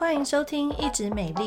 [0.00, 1.44] 欢迎收听《一直美丽》，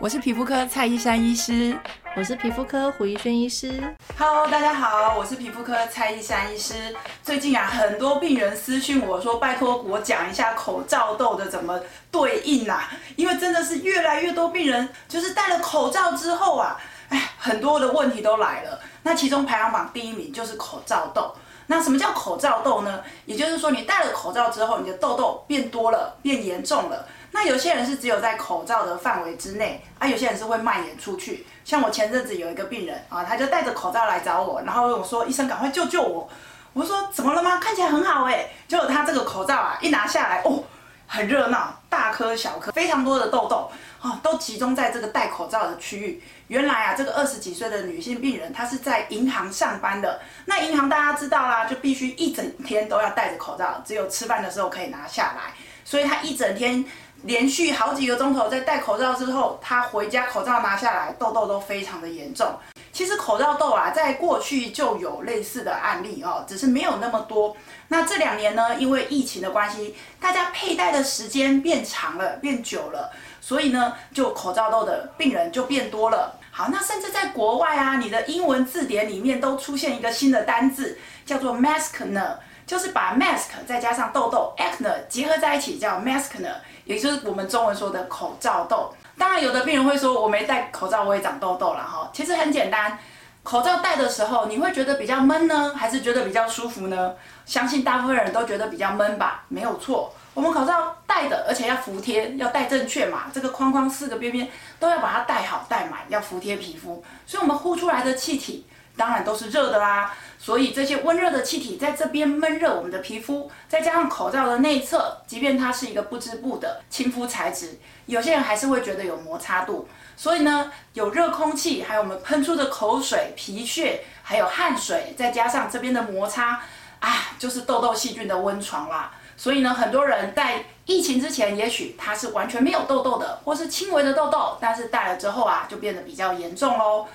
[0.00, 1.78] 我是皮肤科蔡依珊医师，
[2.16, 3.94] 我是皮肤科胡怡轩医师。
[4.18, 6.96] Hello，大家好，我是皮肤科蔡依珊医师。
[7.22, 11.78] 最近啊，很多病人私讯我说，拜托我讲一下口罩痘的怎么
[12.10, 16.80] 对应啊，因为真的是越来越多病人就是戴了口罩之后啊。
[17.08, 18.80] 哎，很多的问题都来了。
[19.06, 21.32] 那其中排行榜第一名就是口罩痘。
[21.68, 23.00] 那什么叫口罩痘呢？
[23.24, 27.06] 也就是说，你戴了口罩之后，你的痘痘变多了，变严重了。
[27.30, 31.46] 那有些人是只有在口罩的范围之内，啊，有些人是会蔓延出去。
[31.64, 36.28] 像我前阵子有一个病人啊，他就戴着口罩来找我，然后我说：“医生，赶快救救我！”
[36.74, 37.58] 我说：“怎么了吗？
[37.58, 40.64] 看起来很好哎。”结果他这个口罩啊，一拿下来，哦，
[41.06, 43.70] 很热闹，大颗小颗，非常多的痘痘。
[44.02, 46.22] 哦，都集中在这个戴口罩的区域。
[46.48, 50.20] 原来啊，这个二十几岁的女性病人，她是在银行上班的。
[50.44, 55.54] 那银行大家知道啦，就必须一整天都要戴着口罩，只有吃饭的时候可以拿下来。
[55.84, 56.84] 所以她一整天
[57.22, 62.46] 连续好几个钟头在戴口罩之后，他回家口罩拿下来，痘痘都非常的严重。
[62.92, 67.54] 其实口罩痘啊，在过去就有类似的案例哦，只是没有那么多。
[67.88, 73.10] 那这两年呢，因为疫情的关系，大家佩戴的时间变长了，变久了。
[73.40, 76.38] 所以呢，就口罩痘的病人就变多了。
[76.50, 82.36] 好，那甚至在国外啊，你的英文字典里面都出现一个新的单字，叫做 maskne，
[82.66, 88.92] 就是把 mask 再加上痘痘 acne 结合在一起，叫 maskner，也就是我们中文说的口罩痘。
[89.16, 92.10] 当然，有的病人会说，我没戴口罩，我也长痘痘了哈。
[92.12, 92.98] 其实很简单，
[93.42, 97.14] 口罩戴的时候，你会觉得比较闷呢，还是觉得比较舒服呢？
[97.46, 100.12] 相信大部分人都觉得比较闷吧，没有错。
[100.34, 103.30] 我们口罩戴的，而且要服帖，要戴正确嘛。
[103.32, 104.46] 这个框框四个边边
[104.78, 107.02] 都要把它戴好戴满，要服帖皮肤。
[107.24, 110.14] 所以，我们呼出来的气体当然都是热的啦。
[110.38, 119.88] 所以，这些温热的气体在这边闷热我们的皮肤，再加上口罩的内侧，即便它是一个不织布的亲肤材质，有些人还是会觉得有摩擦度。
[120.16, 126.60] 所以呢，有热空气，还有我们喷出的口水、皮屑，还有汗水，再加上这边的摩擦，
[127.00, 129.10] 啊，就是痘痘细菌的温床啦。
[129.36, 137.06] 所以呢，很多人在疫情之前，也许他是完全没有痘痘的，或是轻微的痘痘，但是戴了之后啊，就变得比较严重喽。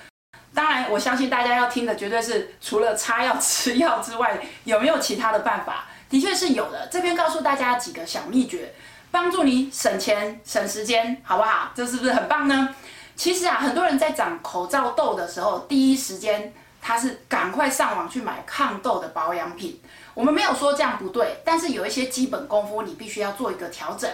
[0.54, 5.86] 当然，我相信大家要听的绝对是除了擦药吃药之外，有没有其他的办法？
[6.10, 6.86] 的确是有的。
[6.88, 8.74] 这边告诉大家几个小秘诀，
[9.10, 11.72] 帮助你省钱省时间，好不好？
[11.74, 12.74] 这是不是很棒呢？
[13.16, 16.52] 其实啊，很多人在长口罩痘的时候，第一时间
[16.82, 19.80] 他是赶快上网去买抗痘的保养品。
[20.12, 24.10] 我们没有说这样不对，但是有一些基本功夫你必须要做一个调整。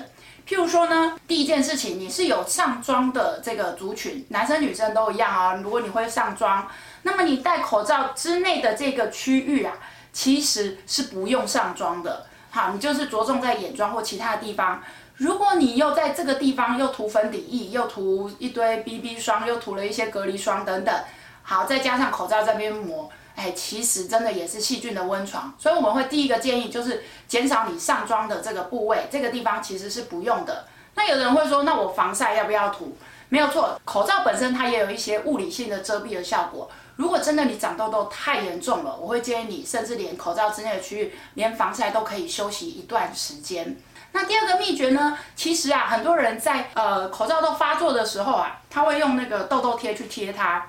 [0.48, 5.52] 譬如说呢，第一件事情，你是有上妆的这个族群，男生女生都一样啊。
[5.62, 6.66] 如果你会上妆，
[7.02, 9.74] 那么你戴口罩之内的这个区域啊，
[10.10, 12.24] 其实是不用上妆的。
[12.48, 14.82] 好，你就是着重在眼妆或其他的地方。
[15.16, 20.94] 如果你又在这个地方又涂粉底液，又涂一堆 BB 霜，又涂了一些隔离霜等等，
[21.42, 23.10] 好，再加上口罩这边抹。
[23.38, 30.66] 哎，其实真的也是细菌的温床，所以我们会第一个建议就是减少你上妆的这个部位，这个地方其实是不用的。
[30.96, 32.96] 那有人会说，那我防晒要不要涂？
[33.28, 36.68] 没有错，口罩本身它也有一些物理性的遮蔽的效果。
[36.96, 43.76] 如果真的你长痘痘太严重了，我会建议你甚至连口罩之内的区域，连防晒都可以休息一段时间。
[44.10, 45.16] 那第二个秘诀呢？
[45.36, 50.66] 其实啊，很多人在呃口罩痘发作的时候啊，他会用那个痘痘贴去贴它。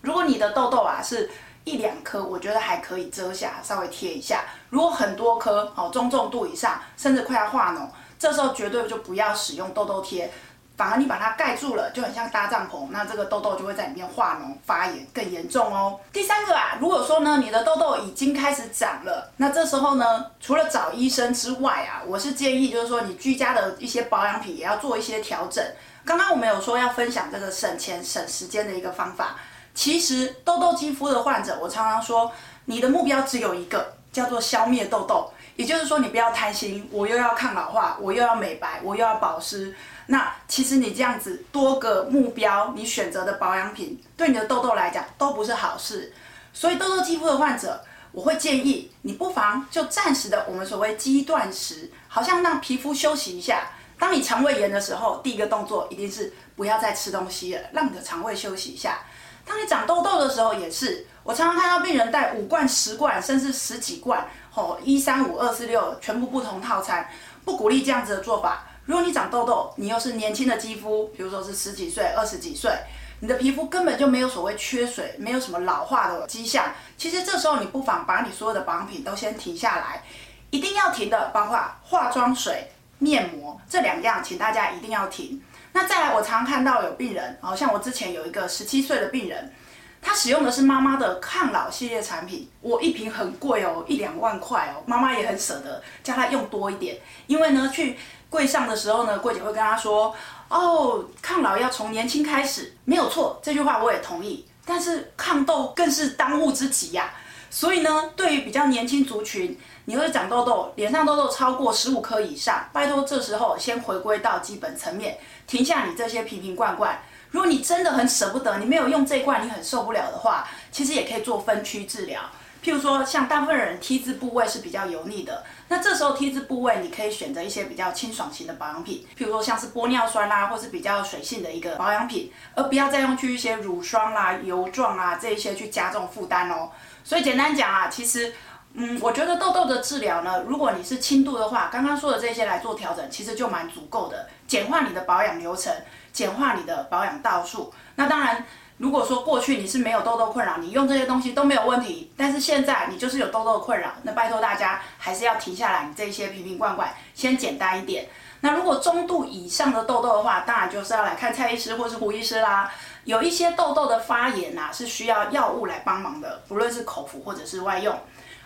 [0.00, 1.30] 如果你的痘痘啊是
[1.64, 4.44] 一两颗，我觉得还可以遮瑕，稍微贴一下。
[4.70, 7.86] 如果很多颗，好中重度以上，甚至快要化脓，
[8.18, 10.32] 这时候绝对就不要使用痘痘贴，
[10.76, 16.00] 反而你把它盖住了，就很像搭帐篷，那这个痘痘就会在里面化脓发炎更严重哦。
[16.12, 25.64] 第三个啊，如果说呢，你的痘痘已经开始长了，那这时候呢，除了找医生之外啊，我是建议就是说你居家的一些保养品也要做一些调整。
[26.04, 29.36] 刚刚我们有说要分享这个省钱省时间的一个方法。
[29.74, 32.30] 其实痘痘肌肤的患者，我常常说，
[32.66, 35.32] 你的目标只有一个，叫做消灭痘痘。
[35.56, 39.74] 也就是说，你不要贪心，我又要抗老化，我又要美白，我又要保湿。
[40.06, 46.12] 那其实你这样子多个目标，你选择的保养品对你的痘痘来讲都不是好事。
[46.54, 53.70] 所以痘痘肌肤的患者，我会建议你不妨就暂时的，我们所谓肌断食，好像让皮肤休息一下。
[53.98, 58.98] 当你肠胃炎的时候，第一个动作一定是不要再吃东西了，让你的肠胃休息一下。
[59.44, 67.08] 当你长痘痘的时候，也是我常常看到病人带五罐、十罐，甚至十几罐，吼一三五二四六，全部不同套餐，
[67.44, 68.64] 不鼓励这样子的做法。
[68.84, 72.72] 如果你长痘痘，你又是年轻的肌肤，比如说是十几岁、二十几岁，
[73.20, 76.72] 你的皮肤根本就没有所谓缺水，没有什么老化的迹象。
[76.96, 80.02] 其实这时候你不妨把你所有的保养品都先停下来，
[80.50, 85.40] 一定要停的，包括化妆水、面膜这两样，请大家一定要停。
[85.72, 89.52] 那再来，我常看到有病人，好像我之前有一个十七岁的病人，
[90.00, 97.98] 他使用的是妈妈的抗老系列产品，我一瓶很贵哦，一两万块哦，妈妈也很舍得叫他用多一点，因为呢，去
[98.28, 100.14] 柜上的时候呢，柜姐会跟他说。
[100.48, 104.46] 哦，抗老要从年轻开始，没有错，这句话我也同意。
[104.66, 107.10] 但是抗痘更是当务之急呀、
[107.54, 116.98] 所以呢，对于比较年轻族群，你会长痘痘，脸上痘痘超过十五颗以上，拜托这时候先回归到基本层面，停下你这些瓶瓶罐罐。
[117.30, 122.22] 如果你真的很舍不得，你没有用这一罐，你很受不了的话，其实也可以做分区治疗。
[122.64, 136.70] 譬如说，像大部分人 T 字部位是比较油腻的，那这时候 T 字部位你可以选择一些比较清爽型的保养品，譬如说像是玻尿酸啦，或是比较水性的一个保养品，而不要再用去一些乳霜啦、油状啊这一些去加重负担哦。
[137.04, 138.32] 所以简单讲啊，其实，
[138.74, 145.74] 嗯，我觉得痘痘的治疗呢，如果你是轻度的话，刚刚说的这些来做调整，其实就蛮足够的，简化你的保养流程，
[146.12, 147.72] 简化你的保养道数。
[147.96, 148.44] 那当然。
[148.78, 158.08] 如果说过去你是没有痘痘困扰，你用这些东西都没有问题，但是现在你就是有痘痘困扰，那拜托大家还是要停下来，你这些瓶瓶罐罐先简单一点。
[158.40, 162.72] 那如果中度以上的痘痘的话，当然就是要来看蔡医师或是胡医师啦。
[163.04, 167.96] 有一些痘痘的发炎呐、啊，是需要药物来帮忙的，不论是口服或者是外用。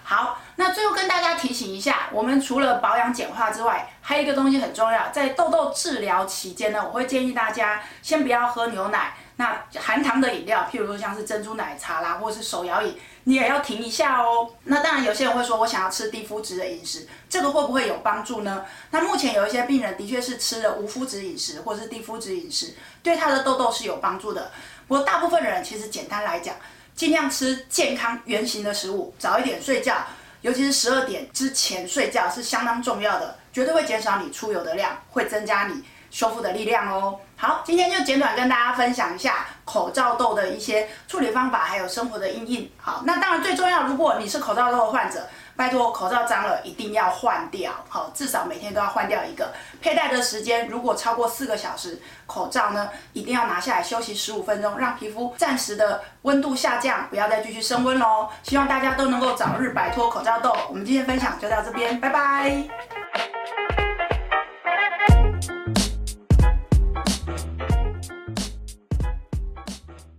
[0.02, 9.14] 好，那最后跟大家提醒一下，我们除了保养简化之外，还有一个东西很重要，在痘痘治疗期间呢，我会建议大家先不要喝牛奶。
[9.36, 14.50] 那含糖的饮料，譬如说像是珍珠奶茶啦，或是手摇饮，你也要停一下哦。
[14.64, 18.64] 那当然，有些人会说，我想要吃低麸质的饮食，这个会不会有帮助呢？
[18.90, 24.50] 那目前有一些病人的确是吃了无麸质饮食或是低麸质饮食，对他的痘痘是有帮助的。
[24.88, 26.54] 不过大部分人其实简单来讲，
[26.94, 29.98] 尽量吃健康原型的食物，早一点睡觉，
[30.40, 37.18] 尤其是十二点之前睡觉是相当重要的，绝对会减少你出油的量，会增加你修复的力量哦。
[37.38, 42.70] 好，今天就简短跟大家分享一下口罩痘的一些处理方法，还有生活的阴影。
[42.78, 47.72] 好，那当然最重要，如果你是口罩痘的患者，拜托口罩脏了一定要换掉。
[47.90, 49.52] 好，至少每天都要换掉一个。
[49.82, 58.30] 佩戴的时间如果超过四个小时，口罩呢一定要拿下来休息十五分钟，让皮肤暂时的温度下降，不要再继续升温喽。
[58.42, 60.56] 希望大家都能够早日摆脱口罩痘。
[60.70, 63.05] 我们今天分享就到这边，拜拜。